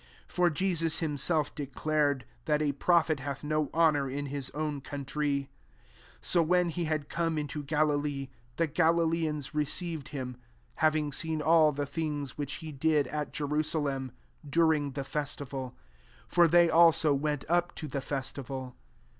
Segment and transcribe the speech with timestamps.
[0.27, 4.81] 44 For Jesus him self declared that a prophet hath no honour in his own
[4.81, 5.47] countryw 45
[6.21, 10.37] So when he had come into Galilee, tjie Galileans receivetd him,
[10.77, 14.11] having seen all the things which he did at Jerusalem
[14.49, 15.75] dur ^ ing the festival:
[16.27, 18.75] for they, also, went up to the festival.